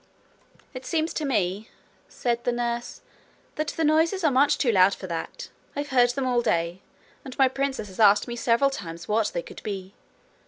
[0.73, 1.69] 'It seems to me,'
[2.09, 3.01] said the nurse,
[3.53, 5.49] 'that the noises are much too loud for that.
[5.75, 6.81] I have heard them all day,
[7.23, 9.93] and my princess has asked me several times what they could be.